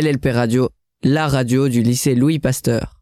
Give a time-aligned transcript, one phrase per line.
[0.00, 0.70] LLP Radio,
[1.02, 2.94] la radio du lycée Louis Pasteur.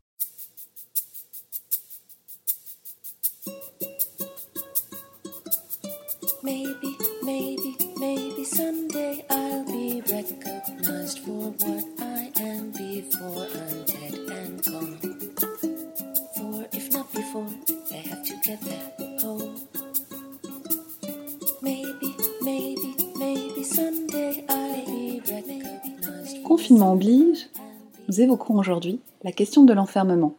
[6.42, 14.64] Maybe, maybe, maybe someday I'll be recognized for what I am before I'm dead and
[14.64, 14.98] gone.
[16.36, 17.46] For if not before,
[17.90, 18.92] they have to get there.
[19.22, 19.54] Oh,
[21.62, 22.07] maybe,
[26.58, 27.48] Confinement oblige,
[28.08, 30.34] nous évoquerons aujourd'hui la question de l'enfermement.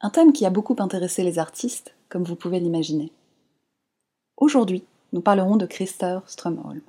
[0.00, 3.10] Un thème qui a beaucoup intéressé les artistes, comme vous pouvez l'imaginer.
[4.36, 6.80] Aujourd'hui, nous parlerons de Christer Strömholm.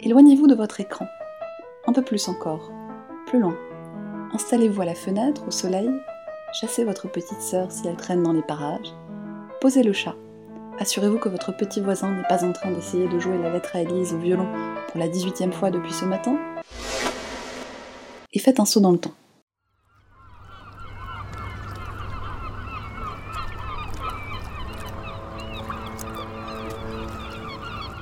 [0.00, 1.06] Éloignez-vous de votre écran.
[1.86, 2.70] Un peu plus encore.
[3.24, 3.56] Plus loin.
[4.34, 5.88] Installez-vous à la fenêtre, au soleil.
[6.52, 8.92] Chassez votre petite sœur si elle traîne dans les parages.
[9.60, 10.16] Posez le chat.
[10.80, 13.82] Assurez-vous que votre petit voisin n'est pas en train d'essayer de jouer la lettre à
[13.82, 14.48] Élise au violon
[14.88, 16.36] pour la 18e fois depuis ce matin.
[18.32, 19.14] Et faites un saut dans le temps.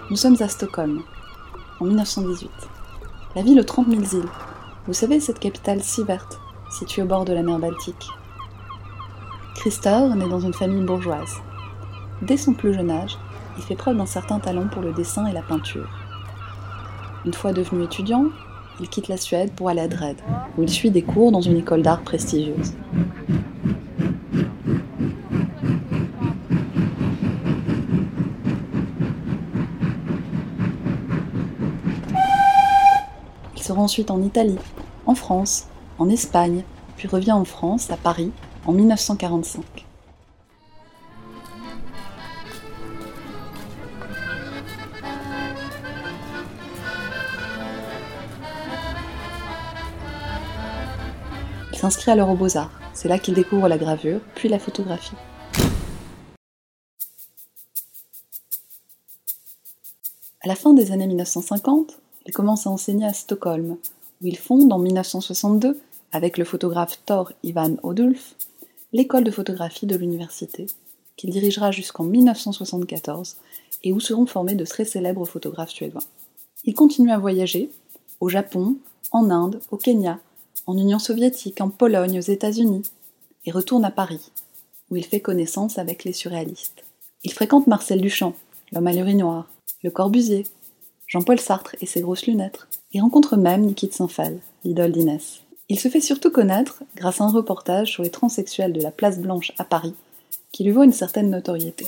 [0.09, 1.03] Nous sommes à Stockholm,
[1.81, 2.51] en 1918.
[3.37, 4.31] La ville aux 30 000 îles.
[4.87, 6.39] Vous savez, cette capitale si verte,
[6.71, 8.09] située au bord de la mer Baltique.
[9.59, 11.35] Christer naît dans une famille bourgeoise.
[12.23, 13.19] Dès son plus jeune âge,
[13.57, 15.89] il fait preuve d'un certain talent pour le dessin et la peinture.
[17.27, 18.27] Une fois devenu étudiant,
[18.79, 20.21] il quitte la Suède pour aller à Dresde,
[20.57, 22.75] où il suit des cours dans une école d'art prestigieuse.
[33.57, 34.59] Il se rend ensuite en Italie,
[35.05, 35.67] en France,
[35.99, 36.63] en Espagne,
[36.97, 38.31] puis revient en France, à Paris,
[38.69, 39.65] en 1945.
[51.73, 52.71] Il s'inscrit alors aux Beaux-Arts.
[52.93, 55.17] C'est là qu'il découvre la gravure, puis la photographie.
[60.43, 63.79] À la fin des années 1950, il commence à enseigner à Stockholm,
[64.21, 65.81] où il fonde en 1962,
[66.13, 68.35] avec le photographe Thor Ivan Odulf,
[68.93, 70.67] l'école de photographie de l'université,
[71.17, 73.37] qu'il dirigera jusqu'en 1974
[73.85, 76.05] et où seront formés de très célèbres photographes suédois.
[76.65, 77.71] Il continue à voyager,
[78.21, 78.77] au Japon,
[79.13, 80.21] en Inde, au Kenya,
[80.67, 82.83] en Union soviétique, en Pologne, aux États-Unis,
[83.45, 84.31] et retourne à Paris,
[84.91, 86.85] où il fait connaissance avec les surréalistes.
[87.25, 88.35] Il fréquente Marcel Duchamp,
[88.73, 89.49] l'homme à l'urinoir,
[89.83, 90.45] Le Corbusier,
[91.07, 95.41] Jean-Paul Sartre et ses grosses lunettes, et rencontre même Niki de Saint-Phal, l'idole d'Inès.
[95.71, 99.19] Il se fait surtout connaître grâce à un reportage sur les transsexuels de la Place
[99.19, 99.95] Blanche à Paris,
[100.51, 101.87] qui lui vaut une certaine notoriété.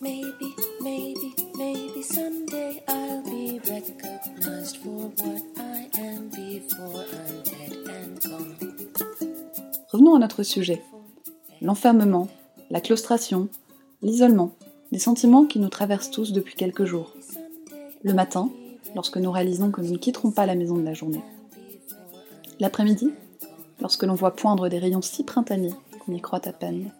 [0.00, 8.28] Maybe, maybe, maybe someday I'll be recognized for what I am before I'm dead and
[8.28, 8.56] gone.
[9.92, 10.82] Revenons à notre sujet.
[11.62, 12.26] L'enfermement,
[12.70, 13.48] la claustration,
[14.02, 14.56] l'isolement,
[14.90, 17.14] des sentiments qui nous traversent tous depuis quelques jours.
[18.02, 18.50] Le matin,
[18.94, 21.22] lorsque nous réalisons que nous ne quitterons pas la maison de la journée.
[22.58, 23.10] L'après-midi,
[23.80, 26.92] lorsque l'on voit poindre des rayons si printaniers qu'on y croit à peine.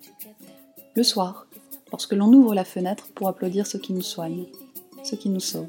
[0.95, 1.47] Le soir,
[1.93, 4.47] lorsque l'on ouvre la fenêtre pour applaudir ceux qui nous soignent,
[5.05, 5.69] ceux qui nous sauvent.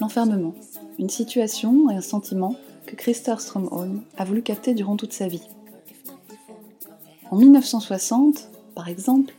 [0.00, 0.54] L'enfermement,
[0.98, 2.54] une situation et un sentiment
[2.86, 5.42] que Christer Strömholm a voulu capter durant toute sa vie.
[7.30, 9.34] En 1960, par exemple,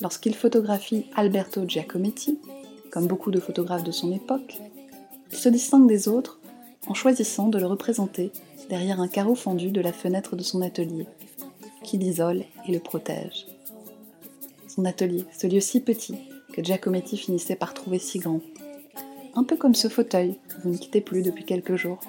[0.00, 2.38] lorsqu'il photographie Alberto Giacometti,
[2.92, 4.60] comme beaucoup de photographes de son époque,
[5.32, 6.38] il se distingue des autres
[6.86, 8.30] en choisissant de le représenter
[8.68, 11.06] derrière un carreau fendu de la fenêtre de son atelier,
[11.82, 13.46] qui l'isole et le protège.
[14.68, 16.16] Son atelier, ce lieu si petit
[16.52, 18.40] que Giacometti finissait par trouver si grand.
[19.34, 22.00] Un peu comme ce fauteuil que vous ne quittez plus depuis quelques jours,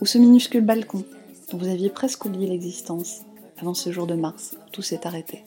[0.00, 1.04] ou ce minuscule balcon
[1.50, 3.20] dont vous aviez presque oublié l'existence
[3.58, 5.44] avant ce jour de mars où tout s'est arrêté.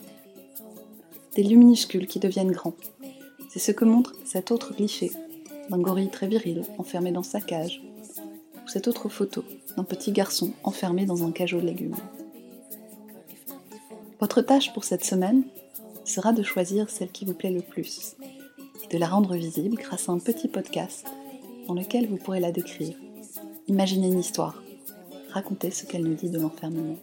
[1.36, 2.76] Des lieux minuscules qui deviennent grands.
[3.54, 5.12] C'est ce que montre cet autre cliché
[5.70, 7.84] d'un gorille très viril enfermé dans sa cage,
[8.56, 9.44] ou cette autre photo
[9.78, 11.96] d'un petit garçon enfermé dans un cajot de légumes.
[14.20, 15.44] Votre tâche pour cette semaine
[16.04, 18.16] sera de choisir celle qui vous plaît le plus
[18.84, 21.06] et de la rendre visible grâce à un petit podcast
[21.68, 22.98] dans lequel vous pourrez la décrire.
[23.68, 24.64] Imaginez une histoire,
[25.30, 26.98] racontez ce qu'elle nous dit de l'enfermement.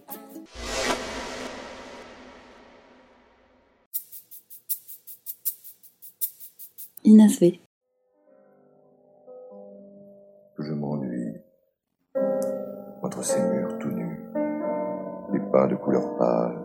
[10.58, 11.34] Je m'ennuie.
[13.02, 14.20] Entre ces murs tout nus,
[15.32, 16.64] les peint de couleur pâle.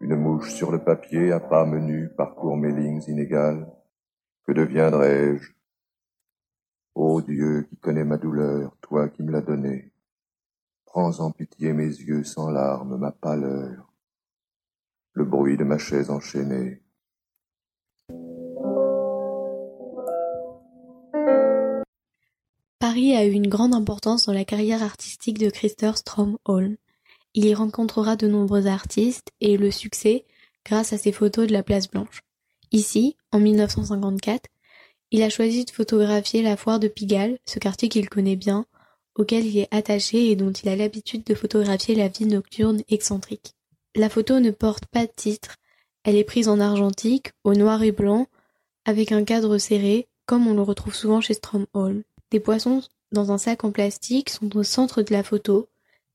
[0.00, 3.66] Une mouche sur le papier à pas menus parcourt mes lignes inégales.
[4.46, 5.52] Que deviendrai-je
[6.94, 9.90] Ô Dieu qui connais ma douleur, toi qui me l'as donnée,
[10.84, 13.92] prends en pitié mes yeux sans larmes, ma pâleur,
[15.14, 16.82] le bruit de ma chaise enchaînée.
[22.90, 26.76] Paris a eu une grande importance dans la carrière artistique de Christer Stromholm.
[27.34, 30.24] Il y rencontrera de nombreux artistes et le succès
[30.66, 32.22] grâce à ses photos de la place Blanche.
[32.72, 34.50] Ici, en 1954,
[35.12, 38.66] il a choisi de photographier la foire de Pigalle, ce quartier qu'il connaît bien,
[39.14, 43.54] auquel il est attaché et dont il a l'habitude de photographier la vie nocturne excentrique.
[43.94, 45.58] La photo ne porte pas de titre,
[46.02, 48.26] elle est prise en argentique, au noir et blanc,
[48.84, 52.02] avec un cadre serré, comme on le retrouve souvent chez Stromholm.
[52.30, 52.82] Des poissons
[53.12, 55.68] dans un sac en plastique sont au centre de la photo,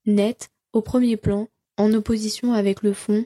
[0.05, 3.25] net, au premier plan, en opposition avec le fond,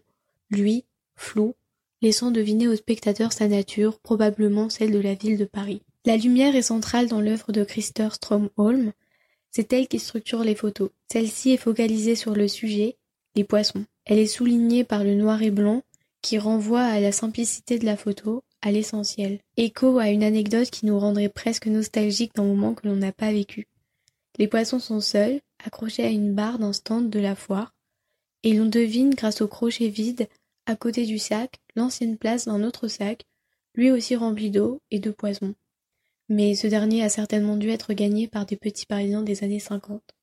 [0.49, 1.53] lui, flou,
[2.01, 5.81] laissant deviner au spectateur sa nature, probablement celle de la ville de Paris.
[6.05, 8.93] La lumière est centrale dans l'œuvre de Christer Stromholm.
[9.51, 10.89] C'est elle qui structure les photos.
[11.11, 12.97] Celle-ci est focalisée sur le sujet,
[13.35, 13.85] les poissons.
[14.05, 15.83] Elle est soulignée par le noir et blanc,
[16.21, 19.39] qui renvoie à la simplicité de la photo, à l'essentiel.
[19.57, 23.31] Écho à une anecdote qui nous rendrait presque nostalgiques d'un moment que l'on n'a pas
[23.31, 23.67] vécu.
[24.37, 27.73] Les poissons sont seuls, accrochés à une barre d'un stand de la foire,
[28.43, 30.27] et l'on devine grâce au crochet vide
[30.65, 33.25] à côté du sac, l'ancienne place d'un autre sac,
[33.75, 35.55] lui aussi rempli d'eau et de poison.
[36.29, 40.13] Mais ce dernier a certainement dû être gagné par des petits Parisiens des années cinquante.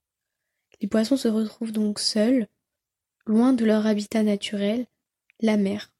[0.80, 2.46] Les poissons se retrouvent donc seuls,
[3.26, 4.86] loin de leur habitat naturel,
[5.40, 5.90] la mer.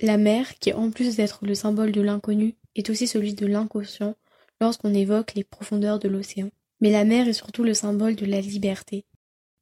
[0.00, 4.14] La mer, qui en plus d'être le symbole de l'inconnu, est aussi celui de l'inconscient
[4.60, 6.50] lorsqu'on évoque les profondeurs de l'océan.
[6.80, 9.04] Mais la mer est surtout le symbole de la liberté.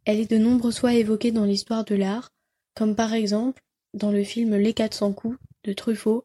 [0.04, 2.32] Elle est de nombreuses fois évoquée dans l'histoire de l'art,
[2.74, 3.62] comme par exemple
[3.94, 6.24] dans le film Les 400 coups de Truffaut,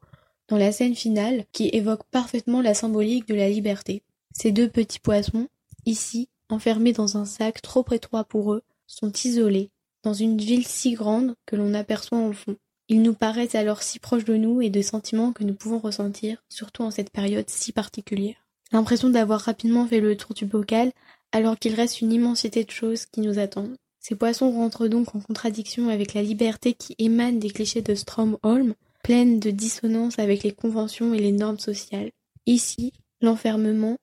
[0.49, 4.03] dans la scène finale qui évoque parfaitement la symbolique de la liberté.
[4.33, 5.47] Ces deux petits poissons,
[5.85, 9.71] ici, enfermés dans un sac trop étroit pour eux, sont isolés,
[10.03, 12.57] dans une ville si grande que l'on aperçoit en fond.
[12.91, 16.43] Ils nous paraissent alors si proches de nous et des sentiments que nous pouvons ressentir,
[16.49, 18.35] surtout en cette période si particulière.
[18.73, 20.91] L'impression d'avoir rapidement fait le tour du bocal,
[21.31, 23.77] alors qu'il reste une immensité de choses qui nous attendent.
[24.01, 28.73] Ces poissons rentrent donc en contradiction avec la liberté qui émane des clichés de Stromholm,
[29.05, 32.11] pleine de dissonance avec les conventions et les normes sociales.
[32.45, 32.91] Ici,
[33.21, 33.95] l'enfermement,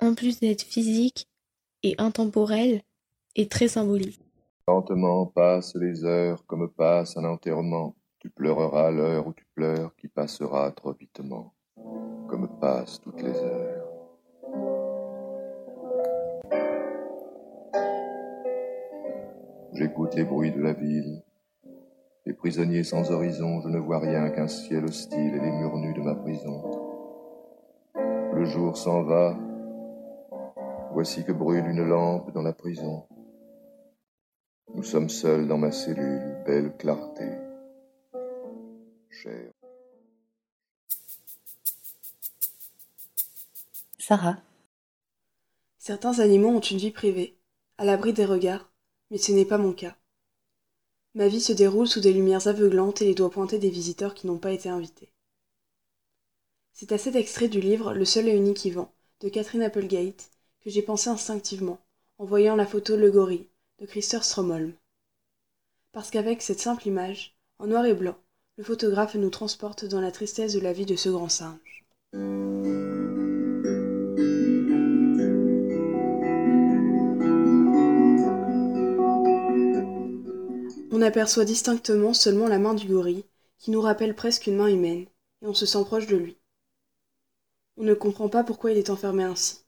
[0.00, 1.28] en plus d'être physique
[1.84, 2.82] et intemporel,
[3.36, 4.18] est très symbolique.
[4.66, 7.94] Lentement passent les heures comme passe un enterrement.
[8.22, 11.54] Tu pleureras l'heure où tu pleures qui passera trop vitement,
[12.28, 13.88] comme passent toutes les heures.
[19.72, 21.24] J'écoute les bruits de la ville.
[22.24, 25.94] Les prisonniers sans horizon, je ne vois rien qu'un ciel hostile et les murs nus
[25.94, 26.62] de ma prison.
[27.96, 29.36] Le jour s'en va.
[30.92, 33.02] Voici que brûle une lampe dans la prison.
[34.76, 37.41] Nous sommes seuls dans ma cellule, belle clarté.
[39.22, 39.52] Cher.
[44.00, 44.42] Sarah.
[45.78, 47.36] Certains animaux ont une vie privée,
[47.78, 48.68] à l'abri des regards,
[49.12, 49.96] mais ce n'est pas mon cas.
[51.14, 54.26] Ma vie se déroule sous des lumières aveuglantes et les doigts pointés des visiteurs qui
[54.26, 55.12] n'ont pas été invités.
[56.72, 60.30] C'est à cet extrait du livre Le seul et unique Yvan de Catherine Applegate
[60.62, 61.78] que j'ai pensé instinctivement
[62.18, 64.74] en voyant la photo Le Gorille de Christer Stromholm.
[65.92, 68.18] Parce qu'avec cette simple image, en noir et blanc,
[68.58, 71.86] le photographe nous transporte dans la tristesse de la vie de ce grand singe.
[80.90, 83.24] On aperçoit distinctement seulement la main du gorille,
[83.58, 85.06] qui nous rappelle presque une main humaine,
[85.40, 86.36] et on se sent proche de lui.
[87.78, 89.60] On ne comprend pas pourquoi il est enfermé ainsi.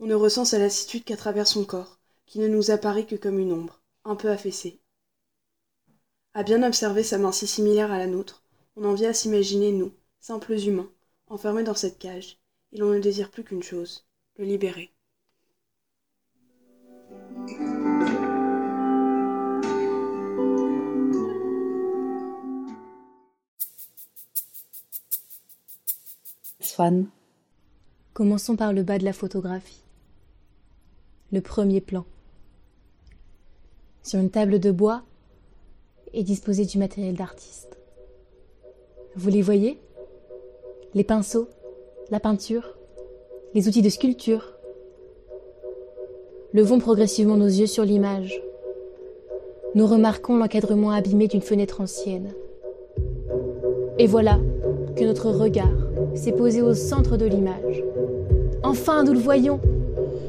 [0.00, 3.38] On ne ressent sa lassitude qu'à travers son corps, qui ne nous apparaît que comme
[3.38, 4.80] une ombre, un peu affaissée.
[6.36, 8.42] À bien observer sa main si similaire à la nôtre,
[8.74, 10.90] on en vient à s'imaginer nous, simples humains,
[11.28, 12.38] enfermés dans cette cage,
[12.72, 14.04] et l'on ne désire plus qu'une chose,
[14.36, 14.90] le libérer.
[26.58, 27.06] Swan.
[28.12, 29.84] Commençons par le bas de la photographie.
[31.30, 32.04] Le premier plan.
[34.02, 35.04] Sur une table de bois
[36.14, 37.76] est disposé du matériel d'artiste.
[39.16, 39.78] Vous les voyez?
[40.94, 41.48] Les pinceaux,
[42.10, 42.76] la peinture,
[43.52, 44.54] les outils de sculpture.
[46.52, 48.40] Levons progressivement nos yeux sur l'image.
[49.74, 52.32] nous remarquons l'encadrement abîmé d'une fenêtre ancienne.
[53.98, 54.38] Et voilà
[54.96, 55.72] que notre regard
[56.14, 57.82] s'est posé au centre de l'image.
[58.62, 59.60] Enfin, nous le voyons,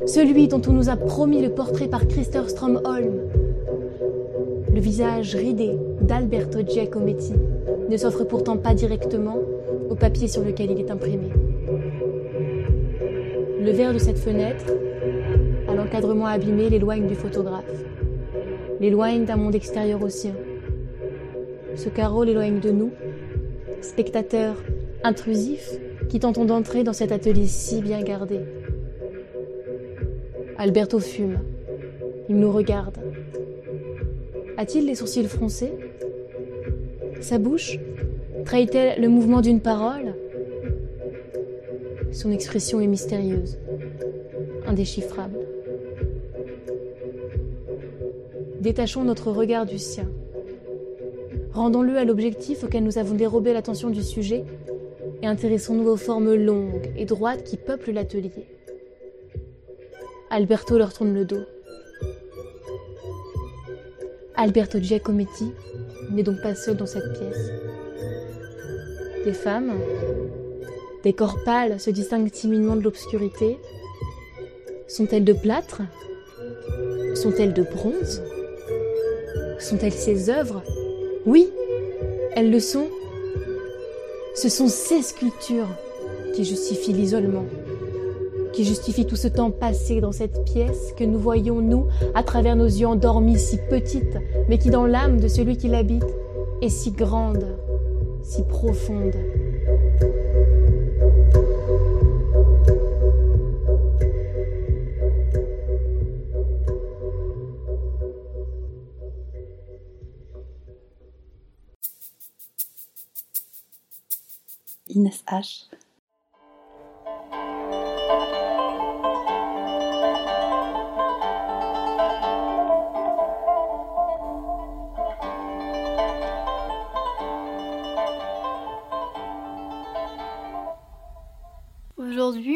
[0.07, 3.19] celui dont on nous a promis le portrait par Christer Stromholm.
[4.75, 7.31] Le visage ridé d'Alberto Giacometti
[7.89, 9.37] ne s'offre pourtant pas directement
[9.89, 11.29] au papier sur lequel il est imprimé.
[13.61, 14.65] Le verre de cette fenêtre,
[15.69, 17.85] à l'encadrement abîmé, l'éloigne du photographe,
[18.81, 20.33] l'éloigne d'un monde extérieur au sien.
[21.75, 22.91] Ce carreau l'éloigne de nous,
[23.79, 24.57] spectateurs
[25.05, 25.79] intrusifs
[26.09, 28.41] qui tentons d'entrer dans cet atelier si bien gardé.
[30.57, 31.39] Alberto fume.
[32.27, 33.04] Il nous regarde.
[34.57, 35.73] A-t-il les sourcils froncés?
[37.21, 37.77] Sa bouche
[38.45, 40.15] trahit-elle le mouvement d'une parole?
[42.11, 43.57] Son expression est mystérieuse,
[44.65, 45.39] indéchiffrable.
[48.61, 50.09] Détachons notre regard du sien.
[51.51, 54.45] Rendons-le à l'objectif auquel nous avons dérobé l'attention du sujet
[55.21, 58.45] et intéressons-nous aux formes longues et droites qui peuplent l'atelier.
[60.29, 61.43] Alberto leur tourne le dos.
[64.37, 65.51] Alberto Giacometti
[66.11, 67.51] n'est donc pas seul dans cette pièce.
[69.23, 69.73] Des femmes,
[71.03, 73.57] des corps pâles se distinguent timidement de l'obscurité.
[74.87, 75.81] Sont-elles de plâtre?
[77.15, 78.21] Sont-elles de bronze?
[79.59, 80.61] Sont-elles ses œuvres?
[81.25, 81.49] Oui,
[82.35, 82.87] elles le sont.
[84.35, 85.69] Ce sont ces sculptures
[86.35, 87.45] qui justifient l'isolement
[88.55, 92.55] qui justifie tout ce temps passé dans cette pièce que nous voyons, nous, à travers
[92.55, 96.05] nos yeux endormis, si petites, mais qui dans l'âme de celui qui l'habite
[96.61, 97.45] est si grande,
[98.23, 99.13] si profonde.
[114.87, 115.65] Inès H.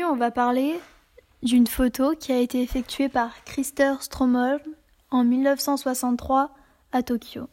[0.09, 0.79] on va parler
[1.43, 4.59] d'une photo qui a été effectuée par Christer Stromholm
[5.11, 6.55] en 1963
[6.91, 7.47] à Tokyo.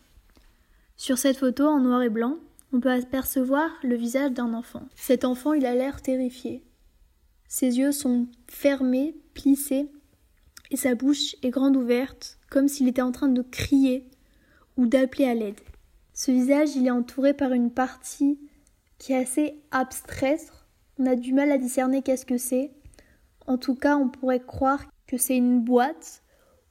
[0.97, 2.39] Sur cette photo en noir et blanc,
[2.73, 4.89] on peut apercevoir le visage d'un enfant.
[4.95, 6.65] Cet enfant, il a l'air terrifié.
[7.47, 9.91] Ses yeux sont fermés, plissés,
[10.71, 14.09] et sa bouche est grande ouverte, comme s'il était en train de crier
[14.79, 15.61] ou d'appeler à l'aide.
[16.15, 18.39] Ce visage, il est entouré par une partie
[18.97, 20.51] qui est assez abstraite,
[20.99, 22.73] on a du mal à discerner qu'est-ce que c'est.
[23.47, 26.23] En tout cas, on pourrait croire que c'est une boîte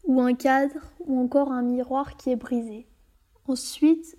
[0.04, 2.88] ou un cadre ou encore un miroir qui est brisé.
[3.48, 4.18] Ensuite,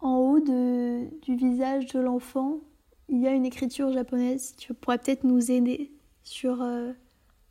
[0.00, 2.60] en haut du visage de l'enfant,
[3.08, 5.92] il y a une écriture japonaise qui pourrait peut-être nous aider
[6.24, 6.92] sur euh,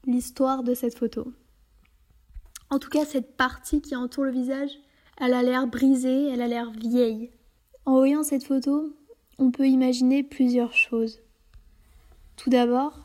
[0.06, 1.32] l'histoire de cette photo.
[2.70, 4.72] En tout cas, cette partie qui entoure le visage,
[5.20, 7.32] elle a l'air brisée, elle a l'air vieille.
[7.86, 8.96] En voyant cette photo,
[9.38, 11.20] on peut imaginer plusieurs choses.
[12.41, 12.98] Tout d'abord,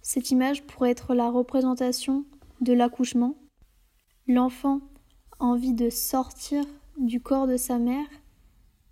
[0.00, 2.24] cette image pourrait être la représentation
[2.62, 3.34] de l'accouchement.
[4.26, 4.80] L'enfant
[5.40, 6.64] a envie de sortir
[6.96, 8.06] du corps de sa mère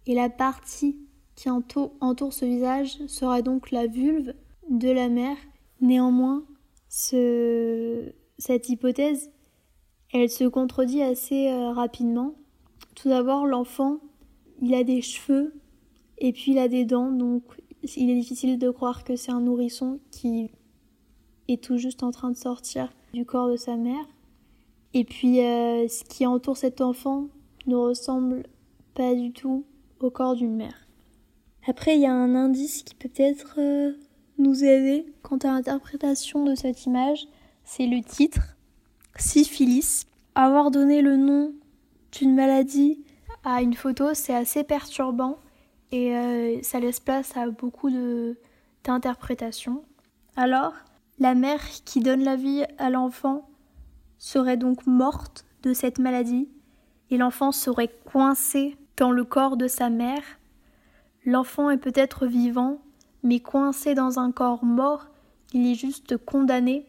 [0.04, 0.98] et la partie
[1.34, 1.94] qui entoure,
[2.30, 4.34] ce visage sera donc la vulve
[4.68, 5.38] de la mère.
[5.80, 6.44] Néanmoins,
[6.90, 9.30] cette hypothèse,
[10.12, 12.34] elle se contredit assez euh, rapidement.
[12.96, 14.00] Tout d'abord, l'enfant,
[14.60, 15.54] il a des cheveux
[16.18, 17.42] et puis il a des dents, donc
[17.82, 20.50] il est difficile de croire que c'est un nourrisson qui
[21.48, 24.04] est tout juste en train de sortir du corps de sa mère.
[24.94, 27.28] Et puis euh, ce qui entoure cet enfant
[27.66, 28.44] ne ressemble
[28.94, 29.64] pas du tout
[30.00, 30.86] au corps d'une mère.
[31.68, 33.92] Après, il y a un indice qui peut être euh,
[34.38, 37.26] nous aider quant à l'interprétation de cette image,
[37.64, 38.56] c'est le titre
[39.16, 40.06] syphilis.
[40.34, 41.52] Avoir donné le nom
[42.12, 43.00] d'une maladie
[43.42, 45.38] à une photo, c'est assez perturbant
[45.92, 47.90] et euh, ça laisse place à beaucoup
[48.84, 49.84] d'interprétations.
[50.36, 50.74] Alors,
[51.18, 53.48] la mère qui donne la vie à l'enfant
[54.18, 56.48] serait donc morte de cette maladie
[57.10, 60.22] et l'enfant serait coincé dans le corps de sa mère.
[61.24, 62.78] L'enfant est peut-être vivant,
[63.22, 65.06] mais coincé dans un corps mort,
[65.52, 66.86] il est juste condamné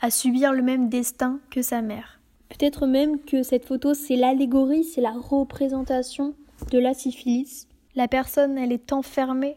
[0.00, 2.20] à subir le même destin que sa mère.
[2.48, 6.34] Peut-être même que cette photo c'est l'allégorie, c'est la représentation
[6.70, 9.56] de la syphilis la personne, elle est enfermée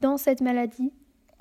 [0.00, 0.92] dans cette maladie.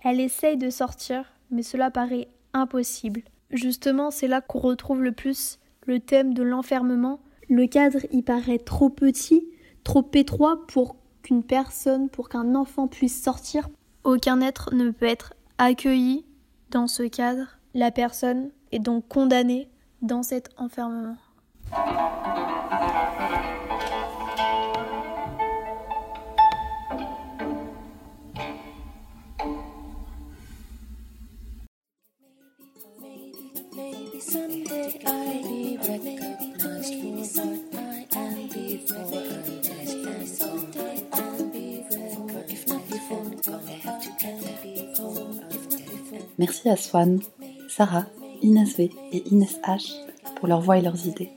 [0.03, 3.21] Elle essaye de sortir, mais cela paraît impossible.
[3.51, 7.19] Justement, c'est là qu'on retrouve le plus le thème de l'enfermement.
[7.49, 9.47] le cadre y paraît trop petit,
[9.85, 13.69] trop étroit pour qu'une personne, pour qu'un enfant puisse sortir.
[14.03, 16.25] Aucun être ne peut être accueilli
[16.71, 17.57] dans ce cadre.
[17.73, 19.69] La personne est donc condamnée
[20.01, 21.15] dans cet enfermement.
[46.37, 47.19] Merci à Swan,
[47.67, 48.05] Sarah,
[48.41, 49.93] Inès V et Inès H
[50.35, 51.31] pour leur voix et leurs idées.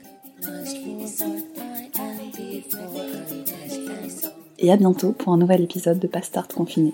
[4.59, 6.93] Et à bientôt pour un nouvel épisode de Bastard Confiné.